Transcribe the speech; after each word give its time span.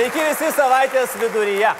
Sveiki 0.00 0.22
visi 0.24 0.46
savaitės 0.56 1.12
viduryje. 1.20 1.70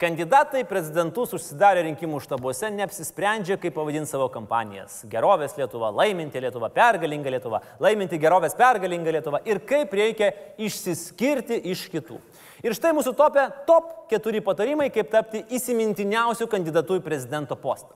Kandidatai 0.00 0.62
prezidentus 0.64 1.34
užsidarę 1.36 1.82
rinkimų 1.84 2.22
štabuose 2.24 2.70
neapsisprendžia, 2.72 3.58
kaip 3.60 3.74
pavadinti 3.76 4.08
savo 4.08 4.30
kampanijas. 4.32 5.02
Gerovės 5.12 5.52
Lietuva, 5.58 5.90
laiminti 5.92 6.40
Lietuva, 6.40 6.70
pergalinga 6.72 7.34
Lietuva, 7.34 7.60
laiminti 7.84 8.16
gerovės 8.22 8.56
pergalinga 8.56 9.12
Lietuva 9.18 9.42
ir 9.44 9.60
kaip 9.68 9.92
reikia 9.92 10.30
išsiskirti 10.56 11.58
iš 11.74 11.84
kitų. 11.92 12.16
Ir 12.64 12.78
štai 12.80 12.94
mūsų 12.96 13.12
topė 13.18 13.44
top 13.68 13.92
keturi 14.08 14.40
patarimai, 14.40 14.88
kaip 14.94 15.12
tapti 15.12 15.44
įsimintiniausių 15.52 16.48
kandidatų 16.48 17.02
į 17.02 17.04
prezidento 17.10 17.60
postą. 17.60 17.92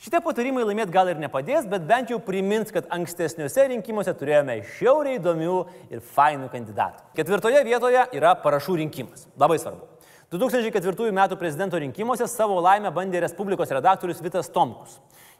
Šitie 0.00 0.16
patarimai 0.24 0.62
laimėti 0.64 0.94
gal 0.94 1.10
ir 1.12 1.18
nepadės, 1.20 1.66
bet 1.68 1.82
bent 1.84 2.08
jau 2.08 2.16
primins, 2.24 2.70
kad 2.72 2.86
ankstesniuose 2.94 3.66
rinkimuose 3.68 4.14
turėjome 4.16 4.54
šiauriai 4.78 5.18
įdomių 5.18 5.56
ir 5.92 6.00
fainų 6.14 6.46
kandidatų. 6.48 7.02
Ketvirtoje 7.18 7.58
vietoje 7.66 8.06
yra 8.16 8.30
parašų 8.40 8.78
rinkimas. 8.80 9.26
Labai 9.36 9.58
svarbu. 9.60 9.84
2004 10.32 11.10
m. 11.12 11.20
prezidento 11.36 11.76
rinkimuose 11.76 12.24
savo 12.32 12.56
laimę 12.64 12.88
bandė 12.96 13.20
Respublikos 13.26 13.74
redaktorius 13.76 14.22
Vitas 14.24 14.48
Tomkus. 14.48 14.94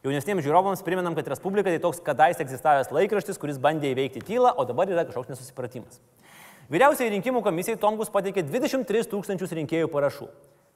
Jaunesniems 0.05 0.45
žiūrovams 0.45 0.85
priminam, 0.85 1.17
kad 1.17 1.31
Respublika 1.33 1.73
tai 1.73 1.81
toks 1.81 2.03
kadaise 2.05 2.45
egzistavęs 2.45 2.93
laikraštis, 2.93 3.41
kuris 3.41 3.57
bandė 3.57 3.95
įveikti 3.95 4.21
tylą, 4.29 4.53
o 4.61 4.67
dabar 4.69 4.93
yra 4.93 5.07
kažkoks 5.09 5.33
nesusipratimas. 5.33 6.03
Vyriausiai 6.69 7.09
rinkimų 7.15 7.41
komisijai 7.49 7.81
Tomkus 7.81 8.13
pateikė 8.13 8.45
23 8.45 9.09
tūkstančius 9.09 9.57
rinkėjų 9.57 9.89
parašų. 9.89 10.29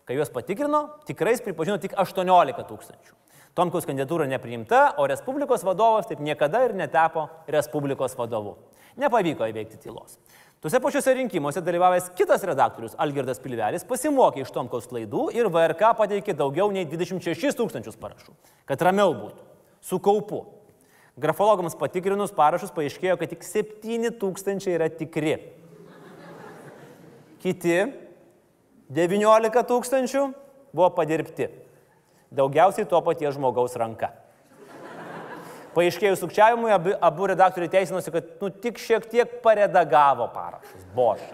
Kai 0.09 0.16
juos 0.16 0.32
patikrino, 0.32 0.87
tikrais 1.04 1.45
pripažino 1.45 1.76
tik 1.84 1.92
18 2.01 2.64
tūkstančių. 2.70 3.14
Tomkaus 3.54 3.86
kandidatūra 3.86 4.26
nepriimta, 4.26 4.96
o 4.98 5.04
Respublikos 5.06 5.62
vadovas 5.62 6.08
taip 6.10 6.18
niekada 6.18 6.64
ir 6.66 6.72
netepo 6.74 7.28
Respublikos 7.46 8.16
vadovu. 8.18 8.56
Nepavyko 8.98 9.46
įveikti 9.46 9.78
tylos. 9.78 10.18
Tuose 10.58 10.80
pačiuose 10.82 11.12
rinkimuose 11.14 11.62
dalyvavęs 11.62 12.09
kitas 12.18 12.42
redaktorius 12.48 12.96
Algirdas 12.98 13.38
Pilvelis 13.42 13.86
pasimokė 13.86 14.42
iš 14.42 14.51
Tomkaus 14.54 14.88
klaidų 14.90 15.29
ir 15.37 15.51
VRK 15.52 15.92
pateikė 16.01 16.34
daugiau 16.34 16.70
nei 16.74 16.87
26 16.88 17.54
tūkstančius 17.59 17.98
parašų, 18.01 18.34
kad 18.66 18.82
ramiau 18.82 19.14
būtų, 19.14 19.46
su 19.84 20.01
kaupu. 20.02 20.42
Grafologams 21.20 21.76
patikrinus 21.79 22.34
parašus 22.34 22.74
paaiškėjo, 22.74 23.18
kad 23.20 23.30
tik 23.36 23.46
7 23.46 24.10
tūkstančiai 24.18 24.74
yra 24.80 24.88
tikri. 24.90 25.36
Kiti 27.45 27.76
19 28.90 29.68
tūkstančių 29.68 30.24
buvo 30.74 30.90
padirbti 30.96 31.52
daugiausiai 32.37 32.88
to 32.90 33.01
paties 33.07 33.37
žmogaus 33.38 33.77
ranka. 33.80 34.13
Paaiškėjus 35.74 36.21
sukčiavimui, 36.23 36.71
abu, 36.71 36.95
abu 37.02 37.29
redaktoriai 37.32 37.73
teisinosi, 37.73 38.13
kad 38.15 38.35
nu, 38.41 38.51
tik 38.63 38.79
šiek 38.79 39.09
tiek 39.10 39.38
paredagavo 39.43 40.29
parašus. 40.35 40.85
Bošai. 40.95 41.32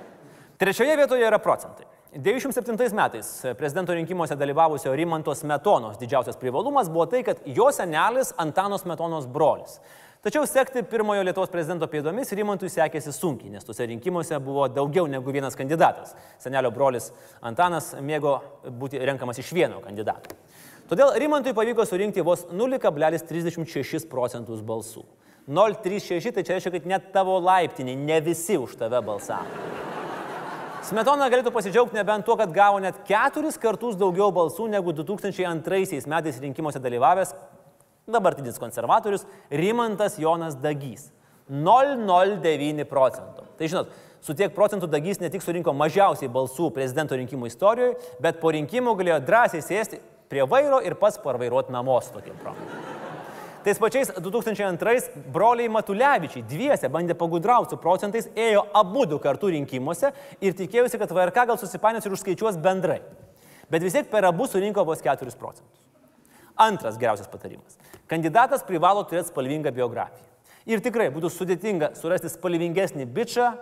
Trečioje 0.60 0.96
vietoje 0.96 1.26
yra 1.28 1.40
procentai. 1.40 1.86
97 2.12 2.94
metais 2.96 3.28
prezidento 3.58 3.94
rinkimuose 3.94 4.34
dalyvavusio 4.34 4.94
Rimanto 4.98 5.34
Smetonos 5.34 5.98
didžiausias 6.00 6.36
privalumas 6.36 6.88
buvo 6.90 7.06
tai, 7.06 7.22
kad 7.22 7.38
jo 7.46 7.68
senelis 7.72 8.32
Antanos 8.36 8.82
Smetonos 8.82 9.28
brolis. 9.30 9.78
Tačiau 10.20 10.44
sekti 10.44 10.82
pirmojo 10.84 11.22
Lietuvos 11.24 11.48
prezidento 11.48 11.86
pėdomis 11.88 12.34
Rimantui 12.36 12.68
sekėsi 12.68 13.12
sunkiai, 13.16 13.54
nes 13.54 13.64
tuose 13.64 13.86
rinkimuose 13.88 14.36
buvo 14.44 14.66
daugiau 14.68 15.06
negu 15.08 15.32
vienas 15.32 15.56
kandidatas. 15.56 16.12
Senelio 16.42 16.68
brolis 16.74 17.08
Antanas 17.40 17.94
mėgo 18.04 18.34
būti 18.82 19.00
renkamas 19.00 19.40
iš 19.40 19.54
vieno 19.56 19.80
kandidato. 19.80 20.34
Todėl 20.90 21.12
Rimantui 21.22 21.52
pavyko 21.54 21.84
surinkti 21.86 22.22
vos 22.26 22.40
0,36 22.50 24.08
procentus 24.10 24.58
balsų. 24.66 25.04
0,36 25.46 26.34
tai 26.34 26.42
čia 26.42 26.56
reiškia, 26.56 26.72
kad 26.74 26.88
net 26.90 27.06
tavo 27.14 27.36
laiptiniai, 27.38 27.94
ne 27.94 28.18
visi 28.26 28.58
už 28.58 28.74
tave 28.80 28.98
balsavo. 29.06 29.70
Smetona 30.90 31.28
galėtų 31.30 31.52
pasidžiaugti 31.54 31.94
nebent 31.94 32.26
tuo, 32.26 32.34
kad 32.40 32.50
gavo 32.50 32.82
net 32.82 32.98
keturis 33.06 33.60
kartus 33.62 33.94
daugiau 34.00 34.32
balsų 34.34 34.66
negu 34.72 34.90
2002 34.96 36.10
metais 36.10 36.42
rinkimuose 36.42 36.82
dalyvavęs 36.82 37.36
dabartinis 38.10 38.58
konservatorius 38.58 39.28
Rimantas 39.46 40.18
Jonas 40.18 40.58
Dagys. 40.58 41.12
0,09 41.50 42.86
procentų. 42.90 43.46
Tai 43.58 43.68
žinot, 43.70 43.94
su 44.26 44.34
tiek 44.34 44.50
procentų 44.54 44.90
Dagys 44.90 45.22
ne 45.22 45.30
tik 45.30 45.46
surinko 45.46 45.70
mažiausiai 45.70 46.30
balsų 46.30 46.72
prezidento 46.74 47.14
rinkimų 47.18 47.50
istorijoje, 47.50 47.98
bet 48.22 48.42
po 48.42 48.50
rinkimų 48.54 48.98
galėjo 48.98 49.22
drąsiai 49.26 49.62
sėsti 49.62 50.02
prie 50.30 50.46
vairo 50.46 50.78
ir 50.86 50.94
pats 50.94 51.18
parvairuoti 51.18 51.74
namo 51.74 51.98
su 52.00 52.14
tokiu 52.14 52.34
promu. 52.38 52.66
Tais 53.64 53.78
pačiais 53.78 54.08
2002 54.16 55.26
broliai 55.34 55.68
Matulevičiai 55.68 56.46
dviese 56.48 56.88
bandė 56.88 57.16
pagudrauti 57.18 57.74
su 57.74 57.80
procentais, 57.82 58.30
ėjo 58.32 58.62
abu 58.72 59.04
du 59.10 59.18
kartų 59.20 59.50
rinkimuose 59.52 60.14
ir 60.40 60.56
tikėjusi, 60.56 60.96
kad 61.02 61.12
VRK 61.12 61.44
gal 61.50 61.58
susipainios 61.60 62.06
ir 62.06 62.14
užskaičiuos 62.16 62.56
bendrai. 62.62 63.02
Bet 63.70 63.84
vis 63.84 63.98
tiek 63.98 64.08
per 64.08 64.24
abu 64.24 64.46
surinko 64.48 64.86
vos 64.88 65.02
4 65.04 65.36
procentus. 65.36 65.84
Antras 66.56 66.96
geriausias 66.96 67.28
patarimas. 67.28 67.76
Kandidatas 68.08 68.64
privalo 68.64 69.04
turėti 69.04 69.28
spalvingą 69.28 69.74
biografiją. 69.76 70.24
Ir 70.70 70.80
tikrai 70.84 71.10
būtų 71.12 71.28
sudėtinga 71.34 71.92
surasti 71.98 72.30
spalvingesnį 72.32 73.06
bičią 73.12 73.52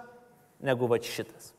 negu 0.62 0.86
va 0.90 1.00
šitas. 1.02 1.52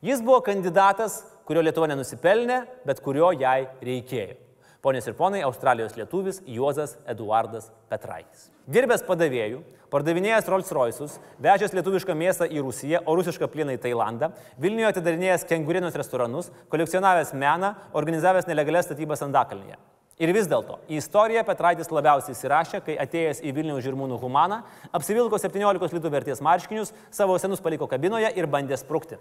Jis 0.00 0.24
buvo 0.24 0.40
kandidatas, 0.44 1.20
kurio 1.50 1.64
Lietuva 1.66 1.88
nenusipelnė, 1.90 2.60
bet 2.86 3.00
kurio 3.02 3.32
jai 3.34 3.64
reikėjo. 3.82 4.36
Ponės 4.80 5.08
ir 5.10 5.16
ponai, 5.18 5.42
Australijos 5.44 5.96
lietuvis 5.98 6.38
Juozas 6.48 6.94
Eduardas 7.10 7.66
Petraitis. 7.90 8.46
Dirbęs 8.70 9.02
padavėjų, 9.04 9.58
pardavinėjęs 9.92 10.46
Rolls 10.48 10.70
Royce'us, 10.72 11.16
vežęs 11.42 11.74
lietuvišką 11.76 12.14
mėsą 12.16 12.46
į 12.46 12.62
Rusiją, 12.64 13.02
o 13.02 13.16
rusišką 13.18 13.50
plieną 13.50 13.74
į 13.74 13.80
Tailandą, 13.82 14.30
Vilniuje 14.62 14.92
atidarinėjęs 14.92 15.44
kengurinos 15.50 15.98
restoranus, 15.98 16.52
kolekcionavęs 16.72 17.34
meną, 17.34 17.74
organizavęs 17.98 18.48
nelegalias 18.48 18.86
statybas 18.88 19.26
Andakalnyje. 19.26 19.76
Ir 20.22 20.32
vis 20.36 20.48
dėlto, 20.48 20.78
į 20.86 21.02
istoriją 21.02 21.42
Petraitis 21.50 21.90
labiausiai 21.90 22.38
įsirašė, 22.38 22.84
kai 22.86 22.96
atėjęs 23.04 23.42
į 23.42 23.56
Vilniaus 23.58 23.84
žirmūnų 23.84 24.22
humaną, 24.22 24.62
apsivilko 24.96 25.42
17 25.42 25.98
litų 25.98 26.16
vertės 26.16 26.46
marškinius, 26.46 26.94
savo 27.10 27.36
senus 27.42 27.60
paliko 27.60 27.90
kabinoje 27.90 28.32
ir 28.38 28.48
bandė 28.48 28.80
sprukti 28.80 29.18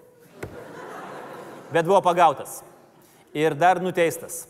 bet 1.74 1.86
buvo 1.86 2.02
pagautas 2.06 2.62
ir 3.34 3.56
dar 3.58 3.82
nuteistas. 3.84 4.48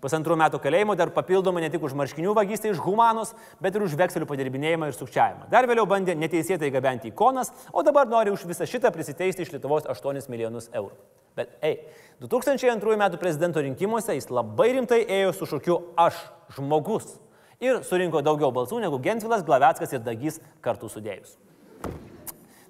Pusantrų 0.00 0.32
metų 0.40 0.58
kalėjimo 0.64 0.94
dar 0.96 1.10
papildomai 1.12 1.60
ne 1.60 1.68
tik 1.72 1.82
už 1.84 1.92
marškinių 1.98 2.32
vagystę 2.36 2.70
iš 2.72 2.78
humanos, 2.80 3.34
bet 3.60 3.74
ir 3.76 3.84
už 3.84 3.98
vekselių 4.00 4.24
padirbinėjimą 4.30 4.88
ir 4.88 4.96
sukčiavimą. 4.96 5.50
Dar 5.52 5.68
vėliau 5.68 5.84
bandė 5.88 6.14
neteisėtai 6.16 6.70
gabenti 6.72 7.10
ikonas, 7.12 7.52
o 7.72 7.84
dabar 7.84 8.08
nori 8.08 8.32
už 8.32 8.46
visą 8.48 8.64
šitą 8.64 8.94
prisiteisti 8.94 9.44
iš 9.44 9.52
Lietuvos 9.52 9.84
8 9.92 10.30
milijonus 10.32 10.70
eurų. 10.72 10.96
Bet, 11.36 11.52
ei, 11.60 11.82
2002 12.24 12.96
metų 12.96 13.20
prezidento 13.20 13.60
rinkimuose 13.60 14.16
jis 14.16 14.30
labai 14.32 14.70
rimtai 14.78 15.02
ėjo 15.04 15.36
su 15.36 15.50
šūkiu 15.52 15.76
aš 16.00 16.16
žmogus 16.56 17.18
ir 17.60 17.84
surinko 17.84 18.24
daugiau 18.24 18.50
balsų 18.56 18.80
negu 18.80 18.98
Gentvilas, 19.04 19.44
Glaveckas 19.44 19.92
ir 19.92 20.02
Dagys 20.04 20.40
kartu 20.64 20.88
sudėjus. 20.88 21.36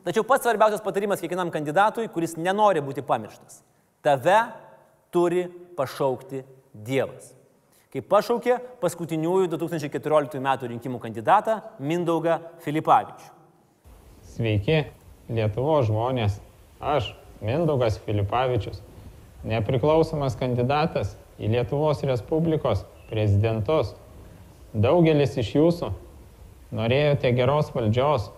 Tačiau 0.03 0.27
pats 0.27 0.49
svarbiausias 0.49 0.83
patarimas 0.83 1.23
kiekvienam 1.23 1.53
kandidatui, 1.55 2.11
kuris 2.11 2.35
nenori 2.41 2.83
būti 2.83 3.07
pamirštas. 3.07 3.63
Tave 4.03 4.39
turi 5.13 5.49
pašaukti 5.77 6.45
Dievas. 6.73 7.35
Kaip 7.91 8.07
pašaukė 8.09 8.61
paskutiniųjų 8.81 9.49
2014 9.51 10.39
m. 10.39 10.51
rinkimų 10.73 11.01
kandidatą 11.03 11.57
Mindaugą 11.83 12.39
Filipavičių. 12.65 13.27
Sveiki, 14.31 14.85
Lietuvo 15.29 15.81
žmonės. 15.85 16.39
Aš, 16.81 17.11
Mindaugas 17.45 17.99
Filipavičius, 18.07 18.79
nepriklausomas 19.45 20.37
kandidatas 20.39 21.17
į 21.41 21.51
Lietuvos 21.53 22.01
Respublikos 22.07 22.87
prezidentus. 23.11 23.93
Daugelis 24.73 25.37
iš 25.41 25.51
jūsų 25.59 25.91
norėjote 26.79 27.35
geros 27.37 27.69
valdžios 27.75 28.31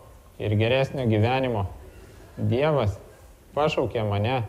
ir 0.43 0.57
geresnio 0.59 1.07
gyvenimo. 1.11 1.67
Dievas 2.39 2.97
pašaukė 3.55 4.03
mane 4.09 4.41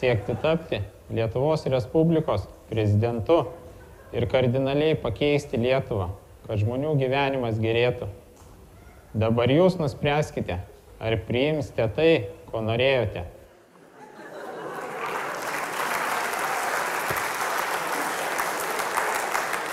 siekti 0.00 0.36
tapti 0.40 0.80
Lietuvos 1.10 1.66
Respublikos 1.66 2.46
prezidentu 2.70 3.42
ir 4.12 4.26
kardinaliai 4.30 4.96
pakeisti 4.98 5.60
Lietuvą, 5.60 6.08
kad 6.46 6.60
žmonių 6.62 6.94
gyvenimas 7.00 7.58
gerėtų. 7.60 8.08
Dabar 9.20 9.50
jūs 9.50 9.76
nuspręskite, 9.80 10.60
ar 11.02 11.18
priimsite 11.26 11.88
tai, 11.96 12.10
ko 12.50 12.62
norėjote. 12.64 13.26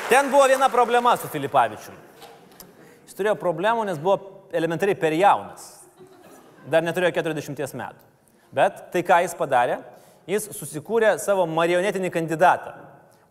Ten 0.07 0.29
buvo 0.31 0.45
viena 0.47 0.69
problema 0.71 1.17
su 1.19 1.27
Filipavičiumi. 1.27 1.97
Jis 3.07 3.17
turėjo 3.17 3.35
problemų, 3.39 3.83
nes 3.89 3.99
buvo 3.99 4.47
elementariai 4.55 4.95
per 4.97 5.15
jaunas. 5.15 5.67
Dar 6.67 6.83
neturėjo 6.83 7.11
40 7.19 7.75
metų. 7.79 8.03
Bet 8.55 8.87
tai 8.93 9.03
ką 9.03 9.19
jis 9.25 9.35
padarė? 9.35 9.81
Jis 10.27 10.49
susikūrė 10.57 11.15
savo 11.23 11.45
marionetinį 11.47 12.11
kandidatą. 12.11 12.73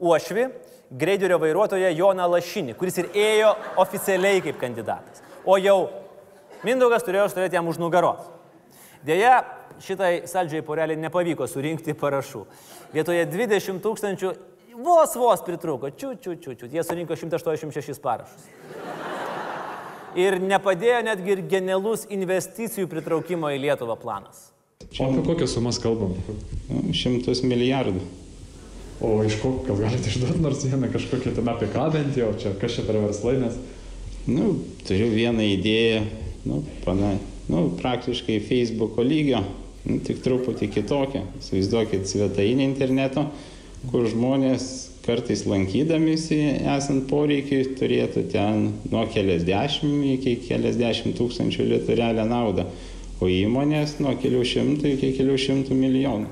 Uošvi, 0.01 0.49
greiderio 0.91 1.39
vairuotoją 1.43 1.91
Joną 1.93 2.27
Lašinį, 2.37 2.77
kuris 2.79 2.99
ir 3.03 3.11
ėjo 3.13 3.53
oficialiai 3.83 4.43
kaip 4.45 4.59
kandidatas. 4.61 5.23
O 5.45 5.59
jau 5.61 5.79
Mindaugas 6.65 7.05
turėjo 7.05 7.29
stovėti 7.31 7.55
jam 7.59 7.69
už 7.69 7.79
nugaros. 7.79 8.25
Deja, 9.07 9.43
šitai 9.85 10.25
saldžiai 10.27 10.65
poreliai 10.67 10.99
nepavyko 10.99 11.47
surinkti 11.51 11.95
parašų. 11.99 12.43
Vietoje 12.95 13.27
20 13.29 13.83
tūkstančių 13.85 14.33
vos 14.83 15.15
vos 15.21 15.45
pritruko, 15.47 15.93
čiu, 15.93 16.15
čiu, 16.17 16.35
čiu, 16.41 16.57
čiu. 16.57 16.71
Jie 16.73 16.83
surinko 16.85 17.17
186 17.17 18.01
parašus. 18.03 18.49
Ir 20.17 20.39
nepadėjo 20.41 21.03
netgi 21.11 21.35
ir 21.35 21.45
genialus 21.45 22.07
investicijų 22.09 22.89
pritraukimo 22.89 23.53
į 23.53 23.61
Lietuvą 23.67 23.99
planas. 24.01 24.56
O 24.99 25.09
apie 25.11 25.25
kokias 25.27 25.55
sumas 25.57 25.81
kalbam? 25.83 26.15
Nu, 26.71 26.83
Šimtus 26.97 27.43
milijardų. 27.45 28.01
O 29.05 29.19
iš 29.29 29.41
ko, 29.43 29.59
gal 29.67 29.83
galite 29.83 30.09
išduoti 30.09 30.41
nors 30.41 30.63
vieną 30.65 30.89
kažkokią 30.95 31.35
ten 31.37 31.49
apie 31.53 31.69
ką 31.73 31.91
bent 31.93 32.17
jau, 32.17 32.31
čia 32.41 32.55
kas 32.61 32.79
čia 32.79 32.87
per 32.87 32.97
verslai, 33.03 33.35
nes 33.43 33.59
Nu, 34.27 34.57
turiu 34.83 35.07
vieną 35.15 35.45
idėją, 35.55 36.01
nu, 36.51 36.65
pana, 36.83 37.13
nu, 37.47 37.69
praktiškai 37.79 38.41
Facebooko 38.43 39.05
lygio, 39.07 39.45
nu, 39.87 40.01
tik 40.03 40.19
truputį 40.25 40.67
kitokią. 40.75 41.23
Įsivaizduokit 41.39 42.11
svetainę 42.11 42.67
interneto, 42.67 43.29
kur 43.93 44.09
žmonės 44.11 44.67
kartais 45.07 45.45
lankydamėsi, 45.47 46.41
esant 46.75 47.07
poreikiai, 47.07 47.69
turėtų 47.79 48.25
ten 48.33 48.73
nuo 48.91 49.05
keliasdešimt 49.15 50.09
iki 50.17 50.35
keliasdešimt 50.49 51.15
tūkstančių 51.21 51.69
litų 51.71 52.01
realią 52.03 52.27
naudą, 52.27 52.67
o 53.21 53.29
įmonės 53.31 53.97
nuo 54.03 54.13
kelių 54.21 54.43
šimtų 54.45 54.93
iki 54.97 55.13
kelių 55.17 55.37
šimtų 55.41 55.77
milijonų. 55.77 56.29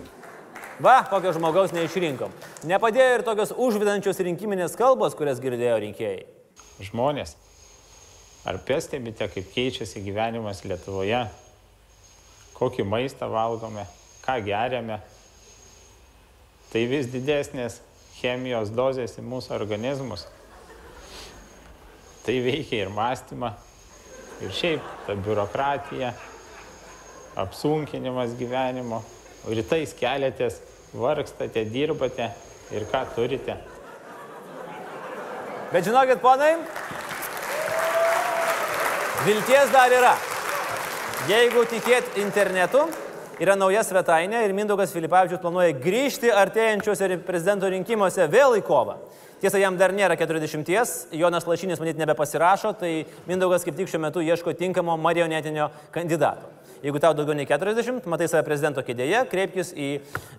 Va, 0.82 0.98
kokio 1.06 1.30
žmogaus 1.36 1.72
neišrinkom. 1.72 2.32
Nepadėjo 2.66 3.20
ir 3.20 3.22
tokios 3.24 3.54
užvidančios 3.54 4.18
rinkiminės 4.26 4.74
kalbos, 4.76 5.14
kurias 5.14 5.40
girdėjo 5.40 5.78
rinkėjai. 5.84 6.24
Žmonės, 6.82 7.36
ar 8.44 8.58
pastebite, 8.66 9.28
kaip 9.30 9.52
keičiasi 9.54 10.02
gyvenimas 10.02 10.64
Lietuvoje? 10.66 11.22
Kokį 12.58 12.86
maistą 12.90 13.30
valgome, 13.30 13.86
ką 14.26 14.40
geriame? 14.44 14.98
Tai 16.72 16.82
vis 16.90 17.06
didesnės 17.12 17.78
chemijos 18.18 18.74
dozės 18.74 19.14
į 19.20 19.24
mūsų 19.30 19.54
organizmus. 19.54 20.26
Tai 22.26 22.34
veikia 22.42 22.82
ir 22.82 22.90
mąstymą, 22.90 23.52
ir 24.42 24.54
šiaip 24.58 24.94
ta 25.06 25.14
biurokratija, 25.14 26.14
apsunkinimas 27.36 28.34
gyvenimo. 28.38 29.02
Rytais 29.44 29.92
keliatės, 29.98 30.60
vargstate, 30.96 31.66
dirbate 31.68 32.30
ir 32.72 32.86
ką 32.88 33.02
turite. 33.14 33.56
Bet 35.72 35.84
žinokit, 35.84 36.20
ponai, 36.22 36.54
vilties 39.26 39.72
dar 39.74 39.92
yra. 39.92 40.14
Jeigu 41.28 41.64
tikėt 41.68 42.18
internetu, 42.20 42.84
yra 43.42 43.56
nauja 43.58 43.82
svetainė 43.84 44.44
ir 44.44 44.54
Mindaugas 44.56 44.92
Filipavičius 44.94 45.40
planuoja 45.42 45.74
grįžti 45.76 46.30
artėjančiuose 46.32 47.18
prezidento 47.26 47.70
rinkimuose 47.72 48.28
vėl 48.30 48.58
į 48.60 48.64
kovą. 48.64 48.98
Tiesa, 49.40 49.58
jam 49.60 49.76
dar 49.76 49.92
nėra 49.92 50.16
40, 50.16 50.68
Jonas 51.12 51.44
Lašinis 51.48 51.80
manyt 51.82 51.98
nebepasirašo, 52.00 52.70
tai 52.80 52.92
Mindaugas 53.28 53.66
kaip 53.66 53.76
tik 53.76 53.90
šiuo 53.90 54.00
metu 54.00 54.22
ieško 54.24 54.54
tinkamo 54.56 54.96
marionetinio 54.96 55.66
kandidato. 55.92 56.63
Jeigu 56.84 57.00
tau 57.00 57.14
daugiau 57.16 57.32
nei 57.32 57.46
40, 57.48 58.04
matai 58.12 58.26
save 58.28 58.44
prezidento 58.44 58.82
kėdėje, 58.84 59.22
kreipkis 59.30 59.70
į 59.72 59.88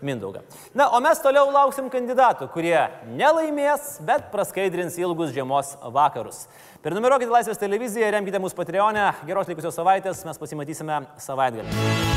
Mindaugą. 0.06 0.44
Na, 0.78 0.92
o 0.94 1.00
mes 1.02 1.18
toliau 1.24 1.50
lauksim 1.50 1.88
kandidatų, 1.90 2.52
kurie 2.54 2.78
nelaimės, 3.18 3.96
bet 4.06 4.28
praskaidrins 4.30 5.00
ilgus 5.02 5.34
žiemos 5.34 5.74
vakarus. 5.96 6.44
Prenumeruokite 6.86 7.34
Laisvės 7.34 7.58
televiziją, 7.58 8.12
remkite 8.14 8.38
mūsų 8.44 8.60
Patreonę. 8.60 9.08
Geros 9.26 9.50
likusios 9.50 9.74
savaitės, 9.74 10.22
mes 10.30 10.38
pasimatysime 10.44 11.02
savaitgalį. 11.26 12.15